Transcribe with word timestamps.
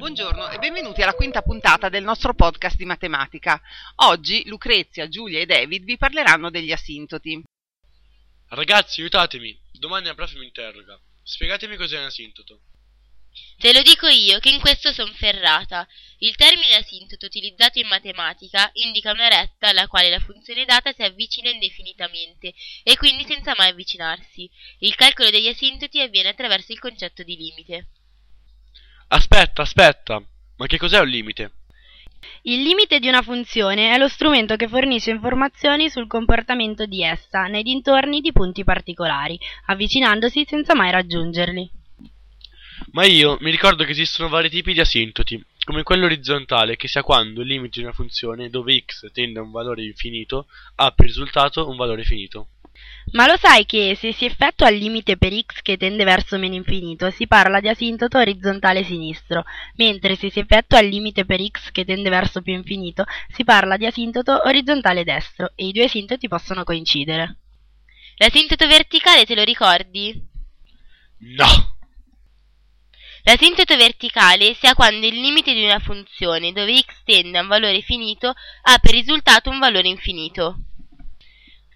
Buongiorno 0.00 0.48
e 0.48 0.56
benvenuti 0.56 1.02
alla 1.02 1.12
quinta 1.12 1.42
puntata 1.42 1.90
del 1.90 2.02
nostro 2.02 2.32
podcast 2.32 2.76
di 2.76 2.86
matematica. 2.86 3.60
Oggi 3.96 4.46
Lucrezia, 4.46 5.10
Giulia 5.10 5.40
e 5.40 5.44
David 5.44 5.84
vi 5.84 5.98
parleranno 5.98 6.48
degli 6.48 6.72
asintoti. 6.72 7.42
Ragazzi, 8.48 9.02
aiutatemi. 9.02 9.60
Domani 9.72 10.06
la 10.06 10.14
prof 10.14 10.32
mi 10.36 10.46
interroga. 10.46 10.98
Spiegatemi 11.22 11.76
cos'è 11.76 11.98
un 11.98 12.06
asintoto. 12.06 12.62
Te 13.58 13.74
lo 13.74 13.82
dico 13.82 14.06
io, 14.06 14.38
che 14.38 14.48
in 14.48 14.60
questo 14.60 14.90
son 14.94 15.12
ferrata. 15.12 15.86
Il 16.20 16.34
termine 16.34 16.76
asintoto 16.76 17.26
utilizzato 17.26 17.78
in 17.78 17.86
matematica 17.86 18.70
indica 18.72 19.12
una 19.12 19.28
retta 19.28 19.68
alla 19.68 19.86
quale 19.86 20.08
la 20.08 20.20
funzione 20.20 20.64
data 20.64 20.94
si 20.94 21.02
avvicina 21.02 21.50
indefinitamente 21.50 22.54
e 22.84 22.96
quindi 22.96 23.26
senza 23.26 23.52
mai 23.54 23.68
avvicinarsi. 23.68 24.50
Il 24.78 24.94
calcolo 24.94 25.28
degli 25.28 25.48
asintoti 25.48 26.00
avviene 26.00 26.30
attraverso 26.30 26.72
il 26.72 26.78
concetto 26.78 27.22
di 27.22 27.36
limite. 27.36 27.88
Aspetta, 29.12 29.62
aspetta. 29.62 30.22
Ma 30.56 30.66
che 30.66 30.78
cos'è 30.78 31.00
un 31.00 31.08
limite? 31.08 31.52
Il 32.42 32.62
limite 32.62 33.00
di 33.00 33.08
una 33.08 33.22
funzione 33.22 33.92
è 33.92 33.98
lo 33.98 34.06
strumento 34.06 34.54
che 34.54 34.68
fornisce 34.68 35.10
informazioni 35.10 35.90
sul 35.90 36.06
comportamento 36.06 36.86
di 36.86 37.02
essa 37.02 37.46
nei 37.46 37.64
dintorni 37.64 38.20
di 38.20 38.30
punti 38.30 38.62
particolari, 38.62 39.36
avvicinandosi 39.66 40.44
senza 40.46 40.76
mai 40.76 40.92
raggiungerli. 40.92 41.68
Ma 42.92 43.04
io 43.04 43.36
mi 43.40 43.50
ricordo 43.50 43.82
che 43.82 43.90
esistono 43.90 44.28
vari 44.28 44.48
tipi 44.48 44.72
di 44.72 44.80
asintoti, 44.80 45.44
come 45.64 45.82
quello 45.82 46.04
orizzontale, 46.04 46.76
che 46.76 46.86
sia 46.86 47.02
quando 47.02 47.40
il 47.40 47.48
limite 47.48 47.80
di 47.80 47.84
una 47.84 47.92
funzione 47.92 48.48
dove 48.48 48.84
x 48.86 49.10
tende 49.10 49.40
a 49.40 49.42
un 49.42 49.50
valore 49.50 49.82
infinito 49.82 50.46
ha 50.76 50.92
per 50.92 51.06
risultato 51.06 51.68
un 51.68 51.76
valore 51.76 52.04
finito. 52.04 52.50
Ma 53.12 53.26
lo 53.26 53.36
sai 53.36 53.66
che 53.66 53.96
se 53.98 54.12
si 54.12 54.24
effettua 54.24 54.68
il 54.68 54.78
limite 54.78 55.16
per 55.16 55.32
x 55.32 55.62
che 55.62 55.76
tende 55.76 56.04
verso 56.04 56.38
meno 56.38 56.54
infinito 56.54 57.10
si 57.10 57.26
parla 57.26 57.58
di 57.58 57.68
asintoto 57.68 58.18
orizzontale 58.18 58.84
sinistro, 58.84 59.44
mentre 59.76 60.14
se 60.14 60.30
si 60.30 60.38
effettua 60.38 60.78
il 60.78 60.88
limite 60.88 61.24
per 61.24 61.40
x 61.44 61.72
che 61.72 61.84
tende 61.84 62.08
verso 62.08 62.40
più 62.40 62.52
infinito 62.52 63.04
si 63.32 63.42
parla 63.42 63.76
di 63.76 63.86
asintoto 63.86 64.40
orizzontale 64.44 65.02
destro 65.02 65.50
e 65.56 65.66
i 65.66 65.72
due 65.72 65.84
asintoti 65.84 66.28
possono 66.28 66.62
coincidere. 66.62 67.38
L'asintoto 68.16 68.66
verticale 68.68 69.24
te 69.24 69.34
lo 69.34 69.42
ricordi? 69.42 70.28
No! 71.36 71.78
L'asintoto 73.24 73.76
verticale 73.76 74.54
sia 74.54 74.74
quando 74.74 75.06
il 75.06 75.20
limite 75.20 75.52
di 75.52 75.64
una 75.64 75.80
funzione 75.80 76.52
dove 76.52 76.78
x 76.78 77.02
tende 77.04 77.38
a 77.38 77.42
un 77.42 77.48
valore 77.48 77.80
finito 77.80 78.28
ha 78.28 78.78
per 78.78 78.92
risultato 78.92 79.50
un 79.50 79.58
valore 79.58 79.88
infinito. 79.88 80.69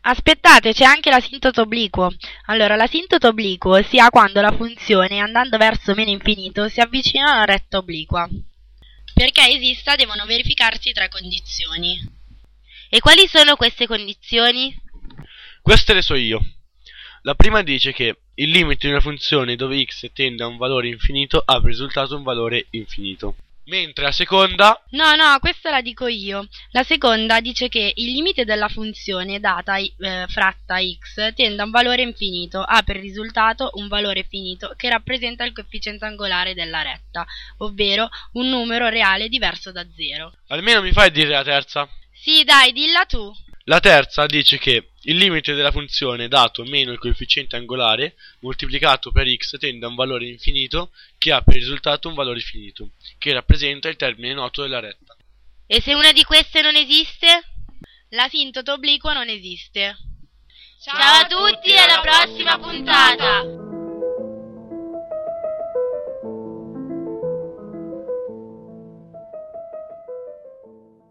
Aspettate, 0.06 0.74
c'è 0.74 0.84
anche 0.84 1.08
l'asintoto 1.08 1.62
obliquo. 1.62 2.12
Allora, 2.46 2.76
l'asintoto 2.76 3.28
obliquo 3.28 3.82
si 3.82 3.98
ha 3.98 4.10
quando 4.10 4.42
la 4.42 4.52
funzione, 4.52 5.18
andando 5.18 5.56
verso 5.56 5.94
meno 5.94 6.10
infinito, 6.10 6.68
si 6.68 6.80
avvicina 6.80 7.30
a 7.30 7.34
una 7.36 7.44
retta 7.46 7.78
obliqua. 7.78 8.28
Perché 9.14 9.48
esista 9.48 9.94
devono 9.94 10.26
verificarsi 10.26 10.92
tre 10.92 11.08
condizioni. 11.08 11.98
E 12.90 13.00
quali 13.00 13.26
sono 13.26 13.56
queste 13.56 13.86
condizioni? 13.86 14.76
Queste 15.62 15.94
le 15.94 16.02
so 16.02 16.14
io. 16.14 16.44
La 17.22 17.34
prima 17.34 17.62
dice 17.62 17.94
che 17.94 18.18
il 18.34 18.50
limite 18.50 18.86
di 18.86 18.92
una 18.92 19.00
funzione 19.00 19.56
dove 19.56 19.82
x 19.82 20.10
tende 20.12 20.42
a 20.42 20.46
un 20.46 20.58
valore 20.58 20.88
infinito 20.88 21.42
ha 21.42 21.58
per 21.60 21.70
risultato 21.70 22.14
un 22.14 22.22
valore 22.22 22.66
infinito. 22.70 23.36
Mentre 23.66 24.04
la 24.04 24.12
seconda... 24.12 24.82
No, 24.90 25.14
no, 25.14 25.38
questa 25.40 25.70
la 25.70 25.80
dico 25.80 26.06
io. 26.06 26.46
La 26.70 26.82
seconda 26.82 27.40
dice 27.40 27.68
che 27.68 27.92
il 27.94 28.12
limite 28.12 28.44
della 28.44 28.68
funzione 28.68 29.40
data 29.40 29.76
eh, 29.76 30.26
fratta 30.28 30.76
x 30.80 31.32
tende 31.34 31.62
a 31.62 31.64
un 31.64 31.70
valore 31.70 32.02
infinito, 32.02 32.60
ha 32.60 32.82
per 32.82 32.96
risultato 32.96 33.70
un 33.74 33.88
valore 33.88 34.26
finito 34.28 34.74
che 34.76 34.90
rappresenta 34.90 35.44
il 35.44 35.52
coefficiente 35.52 36.04
angolare 36.04 36.52
della 36.52 36.82
retta, 36.82 37.24
ovvero 37.58 38.08
un 38.32 38.48
numero 38.48 38.88
reale 38.88 39.28
diverso 39.28 39.72
da 39.72 39.86
zero. 39.96 40.32
Almeno 40.48 40.82
mi 40.82 40.92
fai 40.92 41.10
dire 41.10 41.30
la 41.30 41.42
terza? 41.42 41.88
Sì, 42.12 42.44
dai, 42.44 42.72
dilla 42.72 43.04
tu. 43.06 43.32
La 43.66 43.80
terza 43.80 44.26
dice 44.26 44.58
che 44.58 44.90
il 45.04 45.16
limite 45.16 45.54
della 45.54 45.70
funzione 45.70 46.28
dato 46.28 46.64
meno 46.64 46.92
il 46.92 46.98
coefficiente 46.98 47.56
angolare 47.56 48.14
moltiplicato 48.40 49.10
per 49.10 49.26
x 49.26 49.56
tende 49.58 49.86
a 49.86 49.88
un 49.88 49.94
valore 49.94 50.26
infinito 50.26 50.90
che 51.16 51.32
ha 51.32 51.40
per 51.40 51.54
risultato 51.54 52.08
un 52.08 52.14
valore 52.14 52.40
finito, 52.40 52.90
che 53.16 53.32
rappresenta 53.32 53.88
il 53.88 53.96
termine 53.96 54.34
noto 54.34 54.62
della 54.62 54.80
retta. 54.80 55.16
E 55.66 55.80
se 55.80 55.94
una 55.94 56.12
di 56.12 56.24
queste 56.24 56.60
non 56.60 56.76
esiste? 56.76 57.42
L'asintoto 58.10 58.74
obliquo 58.74 59.12
non 59.14 59.28
esiste. 59.30 59.96
Ciao 60.82 61.22
a 61.22 61.26
tutti 61.26 61.70
e 61.70 61.78
alla 61.78 62.00
prossima 62.00 62.58
puntata! 62.58 63.73